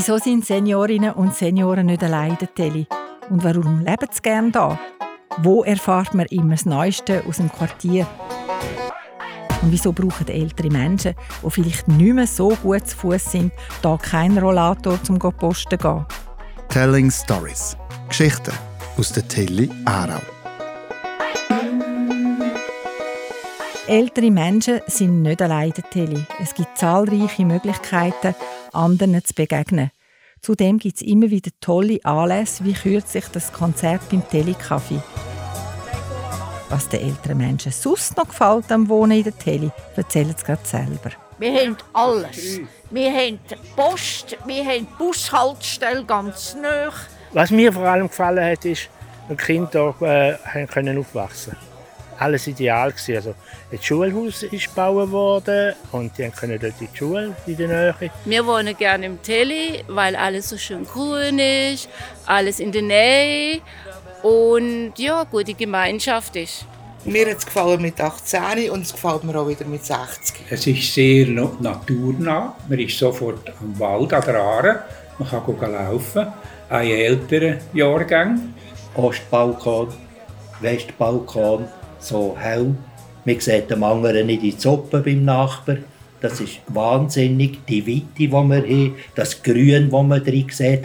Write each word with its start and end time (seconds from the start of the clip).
Wieso 0.00 0.16
sind 0.16 0.46
Seniorinnen 0.46 1.10
und 1.14 1.34
Senioren 1.34 1.86
nicht 1.86 2.04
allein 2.04 2.38
Tele? 2.54 2.86
Und 3.30 3.42
warum 3.42 3.80
leben 3.80 4.06
sie 4.12 4.22
gerne 4.22 4.52
da? 4.52 4.78
Wo 5.38 5.64
erfahrt 5.64 6.14
man 6.14 6.26
immer 6.26 6.52
das 6.52 6.66
Neueste 6.66 7.24
aus 7.26 7.38
dem 7.38 7.50
Quartier? 7.50 8.06
Und 9.60 9.72
wieso 9.72 9.92
brauchen 9.92 10.28
ältere 10.28 10.70
Menschen, 10.70 11.16
die 11.44 11.50
vielleicht 11.50 11.88
nicht 11.88 12.14
mehr 12.14 12.28
so 12.28 12.50
gut 12.62 12.86
zu 12.86 12.96
Fuß 12.96 13.32
sind, 13.32 13.52
da 13.82 13.96
keinen 13.96 14.38
Rollator 14.38 15.02
zum 15.02 15.18
Posten 15.18 15.76
gehen? 15.76 16.06
Telling 16.68 17.10
Stories. 17.10 17.76
Geschichten 18.08 18.54
aus 18.96 19.10
der 19.10 19.26
Tele 19.26 19.68
Aarau. 19.84 20.20
Ältere 23.88 24.30
Menschen 24.30 24.80
sind 24.86 25.22
nicht 25.22 25.42
allein 25.42 25.72
Tele. 25.90 26.24
Es 26.40 26.54
gibt 26.54 26.78
zahlreiche 26.78 27.44
Möglichkeiten, 27.44 28.34
anderen 28.74 29.24
zu 29.24 29.34
begegnen. 29.34 29.90
Zudem 30.40 30.78
gibt 30.78 30.96
es 30.96 31.02
immer 31.02 31.30
wieder 31.30 31.50
tolle 31.60 31.98
Anlässe, 32.04 32.64
wie 32.64 32.72
kürzlich 32.72 33.26
das 33.32 33.52
Konzert 33.52 34.08
beim 34.08 34.22
Telecafé. 34.22 35.00
Was 36.68 36.88
den 36.88 37.00
älteren 37.00 37.38
Menschen 37.38 37.72
sonst 37.72 38.16
noch 38.16 38.28
gefällt 38.28 38.70
am 38.70 38.88
Wohnen 38.88 39.18
in 39.18 39.24
der 39.24 39.36
Tele, 39.36 39.72
erzählen 39.96 40.34
sie 40.36 40.44
gerade 40.44 40.64
selber. 40.64 41.10
Wir 41.38 41.52
haben 41.60 41.76
alles. 41.92 42.60
Wir 42.90 43.12
haben 43.12 43.38
Post, 43.76 44.36
wir 44.44 44.64
haben 44.64 44.86
Bushaltestelle 44.98 46.04
ganz 46.04 46.56
nah. 46.60 46.92
Was 47.32 47.50
mir 47.50 47.72
vor 47.72 47.84
allem 47.84 48.08
gefallen 48.08 48.52
hat, 48.52 48.64
ist, 48.64 48.88
dass 49.28 49.36
die 49.36 49.44
Kinder 49.44 49.94
äh, 50.00 50.66
können 50.66 50.98
aufwachsen 50.98 51.56
Alles 52.18 52.46
ideal 52.46 52.90
gewesen. 52.90 53.16
Also, 53.16 53.34
das 53.70 53.84
Schulhaus 53.84 54.42
ist 54.42 54.68
gebaut 54.68 55.10
worden 55.10 55.74
und 55.92 56.16
die 56.18 56.28
können 56.30 56.58
dort 56.60 56.80
in 56.80 56.88
die 56.92 56.96
Schule 56.96 57.36
in 57.46 57.56
der 57.56 57.68
Nähe. 57.68 58.10
Wir 58.24 58.46
wohnen 58.46 58.76
gerne 58.76 59.06
im 59.06 59.22
Tele, 59.22 59.84
weil 59.86 60.16
alles 60.16 60.48
so 60.48 60.58
schön 60.58 60.84
grün 60.84 61.38
ist, 61.38 61.88
alles 62.26 62.60
in 62.60 62.72
der 62.72 62.82
Nähe 62.82 63.60
und 64.22 64.92
ja, 64.96 65.24
gute 65.24 65.54
Gemeinschaft 65.54 66.34
ist. 66.36 66.64
Mir 67.04 67.30
hat 67.30 67.38
es 67.38 67.46
gefallen 67.46 67.80
mit 67.80 68.00
18 68.00 68.70
und 68.70 68.82
es 68.82 68.92
gefällt 68.92 69.22
mir 69.22 69.38
auch 69.38 69.48
wieder 69.48 69.64
mit 69.64 69.84
60. 69.84 70.44
Es 70.50 70.66
ist 70.66 70.92
sehr 70.92 71.26
naturnah. 71.28 72.56
Man 72.68 72.78
ist 72.78 72.98
sofort 72.98 73.52
am 73.60 73.78
Wald, 73.78 74.12
an 74.12 74.22
der 74.26 74.36
Aare. 74.36 74.82
Man 75.18 75.28
kann 75.28 75.72
laufen. 75.72 76.26
Auch 76.68 76.80
in 76.80 76.90
älteren 76.90 77.58
Jahrgängen. 77.72 78.54
Ostbalkon, 78.94 79.88
Westbalkon, 80.60 81.68
so 81.98 82.36
hell. 82.38 82.74
Man 83.24 83.40
sieht 83.40 83.70
dem 83.70 83.84
anderen 83.84 84.26
nicht 84.26 84.42
in 84.42 84.50
die 84.50 84.58
Zoppen 84.58 85.02
beim 85.02 85.24
Nachbar. 85.24 85.76
Das 86.20 86.40
ist 86.40 86.60
wahnsinnig, 86.68 87.64
die 87.66 87.86
Weite, 87.86 88.06
die 88.18 88.30
wir 88.30 88.38
haben, 88.38 88.96
das 89.14 89.42
Grün, 89.42 89.90
das 89.90 90.02
man 90.02 90.24
drin 90.24 90.46
sieht. 90.50 90.84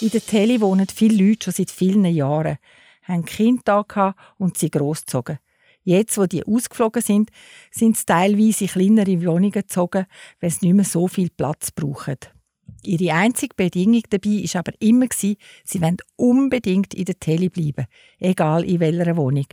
In 0.00 0.10
der 0.10 0.20
Tele 0.20 0.60
wohnen 0.60 0.86
viele 0.94 1.24
Leute 1.24 1.44
schon 1.44 1.54
seit 1.54 1.70
vielen 1.70 2.04
Jahren, 2.04 2.58
haben 3.04 3.24
Kinder 3.24 3.84
da 3.88 4.14
und 4.38 4.56
sie 4.58 4.70
großgezogen. 4.70 5.38
Jetzt, 5.82 6.18
wo 6.18 6.26
die 6.26 6.44
ausgeflogen 6.44 7.02
sind, 7.02 7.30
sind 7.70 7.96
sie 7.96 8.04
teilweise 8.04 8.64
in 8.64 8.70
kleinere 8.70 9.24
Wohnungen 9.24 9.52
gezogen, 9.52 10.06
weil 10.40 10.50
sie 10.50 10.66
nicht 10.66 10.74
mehr 10.74 10.84
so 10.84 11.08
viel 11.08 11.30
Platz 11.30 11.70
brauchen. 11.70 12.18
Ihre 12.84 13.14
einzige 13.14 13.54
Bedingung 13.56 14.02
dabei 14.10 14.44
war 14.44 14.60
aber 14.60 14.72
immer, 14.80 15.06
sie 15.12 15.36
wollen 15.74 15.96
unbedingt 16.16 16.94
in 16.94 17.04
der 17.04 17.18
Tele 17.18 17.50
bleiben, 17.50 17.86
egal 18.18 18.64
in 18.64 18.80
welcher 18.80 19.16
Wohnung. 19.16 19.46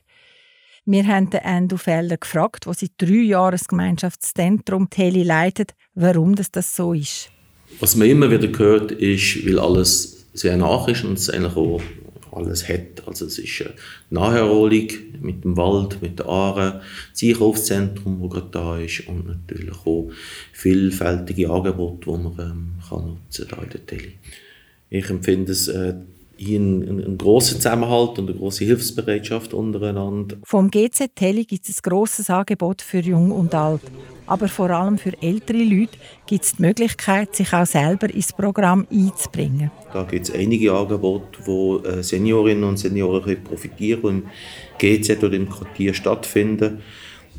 Wir 0.87 1.07
haben 1.07 1.31
den 1.31 1.41
Endo 1.41 1.77
Felder 1.77 2.17
gefragt, 2.17 2.67
wo 2.67 2.73
seit 2.73 2.91
drei 2.97 3.23
Jahren 3.23 3.53
das 3.53 3.67
Gemeinschaftszentrum 3.67 4.91
Tele 4.91 5.23
leitet, 5.23 5.73
warum 5.95 6.35
das, 6.35 6.51
das 6.51 6.75
so 6.75 6.93
ist. 6.93 7.31
Was 7.79 7.95
man 7.95 8.07
immer 8.07 8.29
wieder 8.29 8.55
hört, 8.59 8.91
ist, 8.91 9.45
weil 9.47 9.57
alles 9.57 10.27
sehr 10.33 10.57
nach 10.57 10.87
ist 10.87 11.03
und 11.03 11.17
es 11.17 11.29
eigentlich 11.29 11.55
auch 11.55 11.81
alles 12.35 12.67
hat. 12.67 13.07
Also 13.07 13.25
es 13.25 13.39
ist 13.39 13.61
eine 13.61 13.73
Naherholung 14.09 14.87
mit 15.21 15.43
dem 15.43 15.57
Wald, 15.57 16.01
mit 16.01 16.19
den 16.19 16.25
Aaren, 16.25 16.81
das 17.11 17.23
Einkaufszentrum, 17.23 18.21
das 18.21 18.31
gerade 18.31 18.49
da 18.51 18.77
ist 18.77 19.07
und 19.07 19.27
natürlich 19.27 19.75
auch 19.85 20.11
vielfältige 20.53 21.49
Angebote, 21.49 22.11
die 22.11 22.23
man 22.23 22.39
ähm, 22.39 22.71
kann 22.87 23.05
nutzen 23.05 23.47
kann 23.47 23.63
in 23.63 23.69
der 23.69 23.85
Tele. 23.85 24.11
Ich 24.89 25.09
empfinde 25.09 25.51
es 25.51 25.67
äh, 25.67 25.95
hier 26.37 26.59
einen, 26.59 27.03
einen 27.03 27.17
grossen 27.17 27.55
Zusammenhalt 27.55 28.19
und 28.19 28.29
eine 28.29 28.37
grosse 28.37 28.65
Hilfsbereitschaft 28.65 29.53
untereinander. 29.53 30.37
Vom 30.43 30.69
GZ 30.69 31.15
Tele 31.15 31.45
gibt 31.45 31.67
es 31.67 31.77
ein 31.77 31.89
grosses 31.89 32.29
Angebot 32.29 32.81
für 32.81 32.99
Jung 32.99 33.31
und 33.31 33.53
Alt. 33.55 33.81
Aber 34.27 34.47
vor 34.47 34.71
allem 34.71 34.97
für 34.97 35.13
ältere 35.21 35.63
Leute 35.63 35.97
gibt 36.25 36.45
es 36.45 36.55
die 36.55 36.63
Möglichkeit, 36.63 37.35
sich 37.35 37.53
auch 37.53 37.65
selber 37.65 38.11
ins 38.11 38.33
Programm 38.33 38.87
einzubringen. 38.91 39.69
Da 39.93 40.03
gibt 40.03 40.29
es 40.29 40.35
einige 40.35 40.73
Angebote, 40.73 41.39
wo 41.45 41.77
äh, 41.79 42.01
Seniorinnen 42.01 42.63
und 42.63 42.77
Senioren 42.77 43.43
profitieren 43.43 44.23
im 44.23 44.23
GZ 44.79 45.23
oder 45.23 45.33
im 45.33 45.47
Quartier 45.49 45.93
stattfinden. 45.93 46.81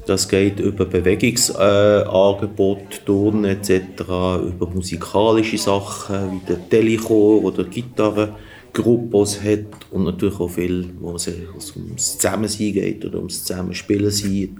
Das 0.06 0.28
geht 0.28 0.60
über 0.60 0.84
Bewegungsangebote, 0.84 2.82
äh, 2.82 3.04
Turnen 3.04 3.44
etc., 3.46 4.02
über 4.02 4.68
musikalische 4.72 5.58
Sachen 5.58 6.32
wie 6.32 6.46
der 6.46 6.68
Telechor 6.68 7.42
oder 7.42 7.64
Gitarre. 7.64 8.36
Gruppos 8.76 9.40
hat 9.42 9.66
und 9.90 10.04
natürlich 10.04 10.38
auch 10.38 10.50
viel, 10.50 10.90
wo 11.00 11.14
es 11.14 11.28
ums 11.28 12.18
Zusammensein 12.18 12.72
geht 12.72 13.04
oder 13.04 13.18
ums 13.18 13.44
Zusammenspielen 13.44 14.10
sein. 14.10 14.56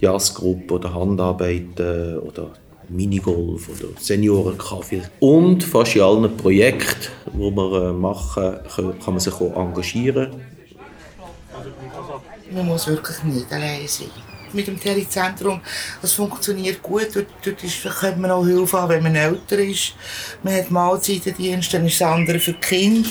Jazzgruppe 0.00 0.74
oder 0.74 0.94
Handarbeit 0.94 1.78
oder 1.78 2.52
Minigolf 2.88 3.68
oder 3.68 3.88
Seniorenkaffee. 3.98 5.02
Und 5.20 5.62
fast 5.62 5.96
in 5.96 6.02
allen 6.02 6.36
Projekten, 6.36 7.08
die 7.32 7.38
wir 7.38 7.88
äh, 7.88 7.92
machen, 7.92 8.58
kann 8.74 9.14
man 9.14 9.20
sich 9.20 9.34
auch 9.34 9.56
engagieren. 9.56 10.30
Man 12.52 12.66
muss 12.66 12.86
wirklich 12.88 13.22
nicht 13.24 13.52
allein 13.52 13.86
sein. 13.86 14.08
Mit 14.52 14.66
dem 14.66 14.80
Telezentrum, 14.80 15.60
das 16.02 16.14
funktioniert 16.14 16.82
gut. 16.82 17.08
Dort, 17.14 17.26
dort 17.44 17.62
ist, 17.62 17.84
kommt 17.84 18.18
man 18.18 18.32
auch 18.32 18.44
Hilfe 18.44 18.78
an, 18.78 18.88
wenn 18.88 19.02
man 19.04 19.14
älter 19.14 19.58
ist. 19.58 19.94
Man 20.42 20.54
hat 20.54 20.70
Mahlzeitendienste, 20.72 21.76
dann 21.76 21.86
ist 21.86 22.00
das 22.00 22.08
andere 22.08 22.40
für 22.40 22.54
die 22.54 22.60
Kinder. 22.60 23.08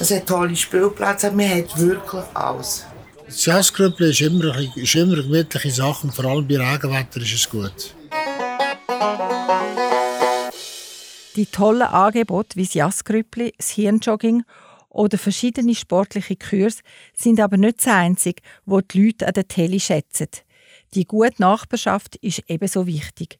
Es 0.00 0.12
hat 0.12 0.26
tolle 0.28 0.54
Spielplätze, 0.54 1.32
man 1.32 1.48
hat 1.50 1.76
wirklich 1.76 2.22
alles. 2.34 2.86
Das 3.26 3.44
Jazzgrüppel 3.44 4.10
ist 4.10 4.20
immer, 4.20 4.56
ist 4.76 4.94
immer 4.94 5.14
eine 5.14 5.22
gemütliche 5.24 5.70
Sache 5.72 6.06
und 6.06 6.14
vor 6.14 6.24
allem 6.24 6.46
bei 6.46 6.56
Regenwetter 6.56 7.20
ist 7.20 7.34
es 7.34 7.50
gut. 7.50 7.94
Die 11.34 11.46
tollen 11.46 11.82
Angebote 11.82 12.56
wie 12.56 12.64
das 12.64 12.74
Jazzgrüppli, 12.74 13.52
das 13.56 13.70
Hirnjogging 13.70 14.44
oder 14.88 15.18
verschiedene 15.18 15.74
sportliche 15.74 16.36
Kurse 16.36 16.78
sind 17.12 17.40
aber 17.40 17.56
nicht 17.56 17.78
das 17.78 17.88
Einzige, 17.88 18.40
wo 18.66 18.80
die 18.80 19.06
Leute 19.06 19.26
an 19.26 19.34
der 19.34 19.48
Tele 19.48 19.80
schätzen. 19.80 20.28
Die 20.94 21.06
gute 21.06 21.34
Nachbarschaft 21.42 22.16
ist 22.16 22.44
ebenso 22.46 22.86
wichtig. 22.86 23.38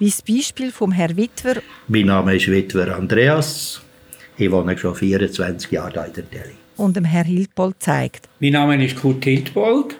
Wie 0.00 0.10
das 0.10 0.22
Beispiel 0.22 0.72
vom 0.72 0.90
Herrn 0.90 1.16
Witwer. 1.16 1.62
Mein 1.86 2.06
Name 2.06 2.34
ist 2.34 2.48
Witwer 2.48 2.96
Andreas. 2.96 3.80
Ich 4.40 4.50
wohne 4.50 4.78
schon 4.78 4.94
24 4.94 5.70
Jahre 5.70 6.06
in 6.06 6.14
der 6.14 6.30
Tele. 6.30 6.52
Und 6.78 6.96
dem 6.96 7.04
Herr 7.04 7.24
Hildbold 7.24 7.76
zeigt. 7.78 8.26
Mein 8.40 8.52
Name 8.52 8.82
ist 8.82 8.96
Kurt 8.96 9.22
Hildbold. 9.22 9.98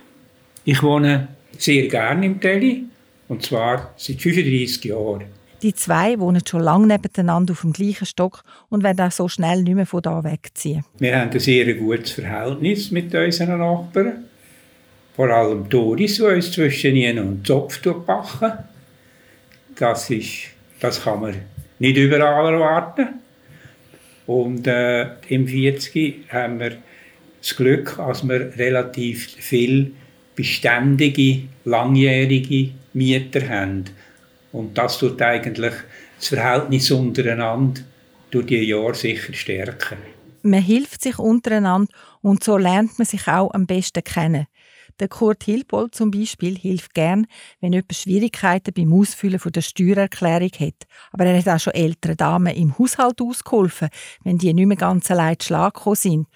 Ich 0.65 0.83
wohne 0.83 1.28
sehr 1.59 1.89
gerne 1.89 2.25
im 2.25 2.41
Tele. 2.41 2.84
Und 3.29 3.43
zwar 3.43 3.93
seit 3.99 4.23
35 4.23 4.84
Jahren. 4.87 5.25
Die 5.61 5.75
zwei 5.75 6.19
wohnen 6.19 6.41
schon 6.49 6.62
lange 6.62 6.87
nebeneinander 6.87 7.53
auf 7.53 7.61
dem 7.61 7.75
gleichen 7.75 8.06
Stock 8.06 8.43
und 8.71 8.83
werden 8.83 9.06
auch 9.06 9.12
so 9.12 9.29
schnell 9.29 9.62
nicht 9.62 9.75
mehr 9.75 9.84
von 9.84 10.00
da 10.00 10.25
wegziehen. 10.25 10.87
Wir 10.99 11.21
haben 11.21 11.31
ein 11.31 11.39
sehr 11.39 11.75
gutes 11.75 12.12
Verhältnis 12.12 12.91
mit 12.91 13.15
unseren 13.15 13.59
Nachbarn. 13.59 14.25
Vor 15.17 15.29
allem 15.29 15.69
Doris, 15.69 16.15
die 16.15 16.23
uns 16.23 16.50
zwischen 16.50 16.97
ihnen 16.97 17.19
und 17.19 17.47
Zopf 17.47 17.83
backen. 17.83 18.53
Das, 19.77 20.09
ist, 20.09 20.47
das 20.81 21.05
kann 21.05 21.20
man 21.20 21.35
nicht 21.79 21.99
überall 21.99 22.55
erwarten. 22.55 23.20
Und 24.31 24.69
äh, 24.69 25.09
im 25.27 25.49
40 25.49 26.32
haben 26.32 26.61
wir 26.61 26.77
das 27.41 27.56
Glück, 27.56 27.97
dass 27.97 28.23
wir 28.23 28.56
relativ 28.56 29.27
viel 29.27 29.91
beständige, 30.37 31.49
langjährige 31.65 32.71
Mieter 32.93 33.49
haben. 33.49 33.87
Und 34.53 34.79
das 34.79 34.99
tut 34.99 35.21
eigentlich 35.21 35.73
das 36.17 36.29
Verhältnis 36.29 36.93
untereinander 36.93 37.81
durch 38.31 38.47
die 38.47 38.59
Jahre 38.59 38.94
sicher 38.94 39.32
stärken. 39.32 39.99
Man 40.43 40.62
hilft 40.62 41.03
sich 41.03 41.19
untereinander 41.19 41.93
und 42.23 42.44
so 42.44 42.56
lernt 42.56 43.00
man 43.00 43.06
sich 43.06 43.26
auch 43.26 43.53
am 43.53 43.67
besten 43.67 44.05
kennen. 44.05 44.47
Der 45.00 45.08
Kurt 45.08 45.44
Hilbold 45.44 45.94
zum 45.94 46.11
Beispiel 46.11 46.58
hilft 46.58 46.93
gern, 46.93 47.26
wenn 47.61 47.73
jemand 47.73 47.94
Schwierigkeiten 47.94 48.75
beim 48.75 48.93
Ausfüllen 48.93 49.41
der 49.43 49.62
Steuererklärung 49.62 50.50
hat. 50.61 50.87
Aber 51.11 51.25
er 51.25 51.38
hat 51.38 51.49
auch 51.49 51.58
schon 51.58 51.73
älteren 51.73 52.19
Damen 52.19 52.55
im 52.55 52.79
Haushalt 52.79 53.23
ausgeholfen, 53.23 53.88
wenn 54.25 54.37
die 54.37 54.52
nicht 54.52 54.67
mehr 54.67 54.76
ganz 54.76 55.11
allein 55.11 55.38
zu 55.38 55.47
Schlag 55.47 55.81
sind. 55.94 56.26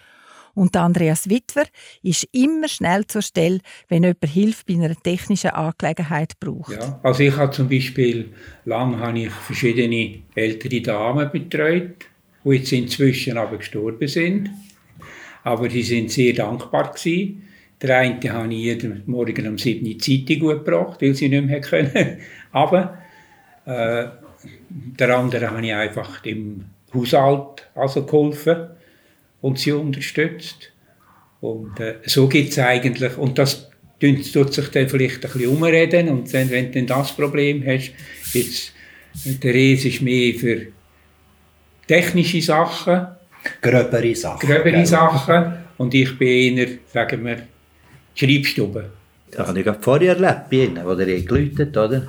Und 0.55 0.77
Andreas 0.77 1.29
Witwer 1.29 1.67
ist 2.03 2.27
immer 2.33 2.69
schnell 2.69 3.07
zur 3.07 3.23
Stelle, 3.23 3.61
wenn 3.89 4.05
jemand 4.05 4.25
Hilfe 4.25 4.63
bei 4.67 4.75
einer 4.75 4.95
technischen 4.95 5.51
Angelegenheit 5.51 6.39
braucht. 6.41 6.73
Ja, 6.73 7.01
also 7.03 7.23
ich 7.23 7.37
habe 7.37 7.51
zum 7.51 7.69
Beispiel, 7.69 8.33
lange 8.65 8.99
habe 9.01 9.19
ich 9.19 9.31
verschiedene 9.31 10.23
ältere 10.35 10.81
Damen 10.81 11.31
betreut, 11.31 12.07
die 12.45 12.51
jetzt 12.51 12.73
inzwischen 12.73 13.37
aber 13.37 13.59
gestorben 13.59 14.09
sind. 14.09 14.51
Aber 15.43 15.69
die 15.69 15.83
sind 15.83 16.11
sehr 16.11 16.33
dankbar 16.33 16.93
gewesen. 16.93 17.43
Der 17.83 17.99
eine 17.99 18.33
habe 18.33 18.53
ich 18.53 18.61
jeden 18.61 19.03
Morgen 19.07 19.49
um 19.49 19.59
7 19.59 19.87
Uhr 19.87 19.99
Zeitung 19.99 20.49
gebracht, 20.49 21.03
weil 21.03 21.15
sie 21.15 21.29
nicht 21.29 21.47
mehr 21.47 21.61
können. 21.61 22.19
aber 22.53 22.99
äh, 23.67 24.07
der 24.69 25.17
andere 25.17 25.51
habe 25.51 25.67
ich 25.67 25.75
einfach 25.75 26.25
im 26.25 26.65
Haushalt 26.93 27.69
also 27.75 28.05
geholfen 28.05 28.69
und 29.41 29.59
sie 29.59 29.73
unterstützt. 29.73 30.71
Und 31.41 31.79
äh, 31.81 31.97
so 32.07 32.29
gibt 32.29 32.51
es 32.51 32.59
eigentlich, 32.59 33.19
und 33.19 33.39
das 33.39 33.69
tut 34.01 34.55
sich 34.55 34.69
dann 34.69 34.89
vielleicht 34.89 35.25
ein 35.25 35.33
bisschen 35.33 35.49
umreden 35.49 36.09
und 36.09 36.33
dann, 36.33 36.51
wenn 36.51 36.73
du 36.73 36.83
dann 36.83 36.99
das 36.99 37.13
Problem 37.13 37.63
hast, 37.67 37.93
jetzt, 38.33 38.73
der 39.25 39.55
Res 39.55 39.85
ist 39.85 40.03
mehr 40.03 40.35
für 40.35 40.67
technische 41.87 42.41
Sachen, 42.41 43.07
gröbere 43.61 44.15
Sachen, 44.15 44.49
gröbere. 44.49 44.87
Sachen 44.87 45.55
und 45.79 45.95
ich 45.95 46.19
bin 46.19 46.59
eher, 46.59 46.69
sagen 46.93 47.25
wir, 47.25 47.47
Schreibstube. 48.15 48.91
Das 49.31 49.49
habe 49.49 49.61
ich 49.61 49.67
vorher 49.81 50.17
erlebt, 50.17 50.51
bei 50.51 50.57
Ihnen, 50.59 50.85
wo 50.85 50.95
der 50.95 51.21
geläutet 51.21 51.77
oder? 51.77 52.03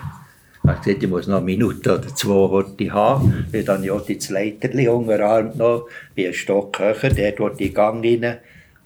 Ich 0.64 0.70
habe 0.70 0.80
gesagt, 0.84 1.04
ich 1.04 1.10
muss 1.10 1.28
noch 1.28 1.38
eine 1.38 1.46
Minute 1.46 1.94
oder 1.94 2.08
zwei 2.16 2.50
heute 2.50 2.92
haben. 2.92 3.48
Ich 3.52 3.68
habe 3.68 3.82
dann 3.82 3.90
auch 3.90 4.06
das 4.06 4.30
Leiterli 4.30 4.88
unterarmt 4.88 5.58
noch, 5.58 5.88
bin 6.16 6.26
einen 6.26 6.34
Stock 6.34 6.80
höher, 6.80 7.10
dort 7.10 7.40
wurde 7.40 7.64
ich 7.64 7.74
Gang 7.74 8.04
rein, 8.04 8.38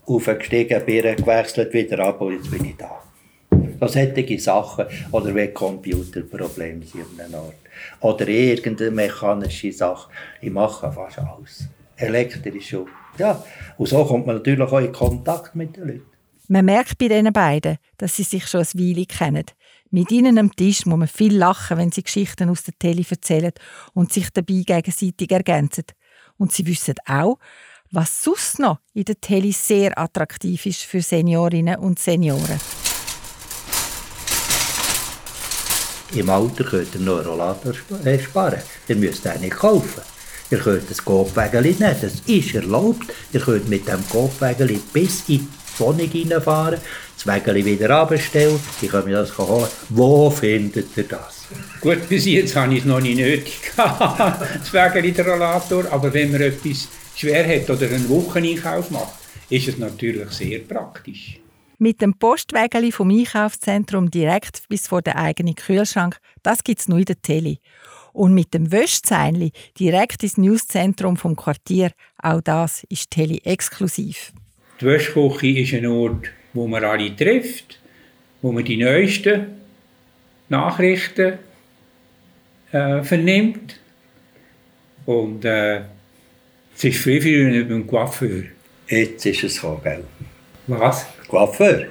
aufgestiegen, 0.06 0.86
Bier 0.86 1.16
gewechselt, 1.16 1.74
wieder 1.74 2.00
ab 2.00 2.22
und 2.22 2.34
jetzt 2.34 2.52
bin 2.52 2.66
ich 2.66 2.78
da. 2.78 3.02
So 3.80 3.88
solche 3.88 4.40
Sachen. 4.40 4.86
Oder 5.12 5.34
wenn 5.34 5.54
Computerprobleme 5.54 6.86
sind 6.86 7.06
an 7.18 7.26
einem 7.26 7.36
Ort. 7.36 7.56
Oder 8.02 8.28
irgendeine 8.28 8.92
mechanische 8.92 9.72
Sache. 9.72 10.12
Ich 10.42 10.52
mache 10.52 10.92
fast 10.92 11.20
alles. 11.20 11.68
Elektrisch. 11.96 12.76
Ja. 13.18 13.44
Und 13.78 13.88
so 13.88 14.04
kommt 14.04 14.28
man 14.28 14.38
natürlich 14.38 14.70
auch 14.70 14.80
in 14.80 14.92
Kontakt 14.92 15.56
mit 15.56 15.76
den 15.76 15.88
Leuten. 15.88 16.09
Man 16.52 16.66
merkt 16.66 16.98
bei 16.98 17.08
diesen 17.08 17.32
beiden, 17.32 17.78
dass 17.98 18.16
sie 18.16 18.24
sich 18.24 18.48
schon 18.48 18.62
eine 18.62 18.84
Weile 18.84 19.06
kennen. 19.06 19.46
Mit 19.92 20.10
ihnen 20.12 20.40
am 20.40 20.56
Tisch 20.56 20.84
muss 20.88 20.98
man 20.98 21.08
viel 21.08 21.38
lachen, 21.38 21.78
wenn 21.78 21.92
sie 21.92 22.02
Geschichten 22.02 22.50
aus 22.50 22.64
der 22.64 22.74
Tele 22.80 23.06
erzählen 23.08 23.52
und 23.94 24.12
sich 24.12 24.32
dabei 24.32 24.64
gegenseitig 24.66 25.32
ergänzen. 25.32 25.84
Und 26.38 26.52
sie 26.52 26.66
wissen 26.66 26.96
auch, 27.06 27.38
was 27.92 28.24
sonst 28.24 28.58
noch 28.58 28.80
in 28.96 29.06
der 29.06 29.22
Tele 29.22 29.52
sehr 29.52 29.96
attraktiv 29.96 30.66
ist 30.66 30.82
für 30.82 31.04
Seniorinnen 31.04 31.76
und 31.76 32.00
Senioren. 32.00 32.60
Im 36.16 36.30
Alter 36.32 36.64
könnt 36.64 36.96
ihr 36.96 37.02
noch 37.02 37.20
einen 37.20 37.28
Rollator 37.28 37.74
äh, 38.04 38.18
sparen. 38.18 38.64
Ihr 38.88 38.96
müsst 38.96 39.24
den 39.24 39.42
nicht 39.42 39.56
kaufen. 39.56 40.02
Ihr 40.50 40.58
könnt 40.58 40.90
das 40.90 41.06
Gopwägeli 41.06 41.76
nehmen, 41.78 41.96
das 42.02 42.22
ist 42.26 42.56
erlaubt. 42.56 43.06
Ihr 43.34 43.40
könnt 43.40 43.70
mit 43.70 43.88
dem 43.88 44.04
Gopwägeli 44.10 44.82
bis 44.92 45.30
in 45.30 45.48
die 45.80 45.84
Wohnung 45.84 46.32
reinfahren, 46.32 46.80
das 47.16 47.28
Wägeli 47.28 47.66
wieder 47.66 47.90
abstellen, 47.92 48.60
ich 48.82 48.90
kann 48.90 49.06
mir 49.06 49.18
das 49.18 49.38
holen. 49.38 49.68
Wo 49.90 50.30
findet 50.30 50.96
ihr 50.98 51.04
das? 51.04 51.48
Gut, 51.82 52.08
bis 52.08 52.26
jetzt 52.26 52.56
habe 52.56 52.74
ich 52.74 52.80
es 52.80 52.86
noch 52.86 53.00
nicht 53.00 53.18
nötig 53.18 53.60
das 53.76 54.74
Wägeli, 54.74 55.12
der 55.12 55.28
Rollator, 55.28 55.86
aber 55.92 56.14
wenn 56.14 56.32
man 56.32 56.42
etwas 56.42 56.88
schwer 57.16 57.48
hat 57.48 57.70
oder 57.70 57.88
einen 57.88 58.10
Wocheneinkauf 58.10 58.92
macht, 58.92 59.14
ist 59.50 59.68
es 59.68 59.78
natürlich 59.78 60.30
sehr 60.30 60.60
praktisch. 60.60 61.40
Mit 61.78 62.02
dem 62.02 62.14
Postwägeli 62.14 62.92
vom 62.92 63.10
Einkaufszentrum 63.10 64.12
direkt 64.12 64.68
bis 64.68 64.88
vor 64.88 65.02
den 65.02 65.14
eigenen 65.14 65.56
Kühlschrank, 65.56 66.18
das 66.44 66.64
gibt 66.64 66.82
es 66.82 66.90
nur 66.90 67.00
in 67.00 67.06
der 67.06 67.22
Tele. 67.22 67.58
Und 68.12 68.34
mit 68.34 68.54
dem 68.54 68.72
Wäschzeinli 68.72 69.52
direkt 69.80 70.24
ins 70.24 70.38
Newszentrum 70.38 71.16
vom 71.16 71.36
Quartier, 71.36 71.92
auch 72.22 72.42
das 72.42 72.84
ist 72.90 73.12
Tele 73.12 73.40
exklusiv. 73.46 74.34
Die 74.80 74.86
Wäschküche 74.86 75.60
ist 75.60 75.74
ein 75.74 75.86
Ort, 75.88 76.30
wo 76.54 76.68
man 76.68 76.84
alle 76.84 77.14
trifft, 77.16 77.80
wo 78.42 78.52
man 78.52 78.64
die 78.64 78.78
neuesten 78.78 79.48
Nachrichten 80.48 81.34
äh, 82.72 83.04
vernimmt. 83.04 83.80
Und 85.06 85.44
äh, 85.44 85.82
es 86.76 86.84
ist 86.84 87.00
viel, 87.00 87.22
viel 87.22 87.52
nicht 87.52 87.68
beim 87.68 87.86
Coiffeur. 87.86 88.44
Jetzt 88.88 89.26
ist 89.26 89.44
es 89.44 89.56
so, 89.56 89.80
gell? 89.84 90.04
Was? 90.68 91.08
Coiffeur. 91.28 91.88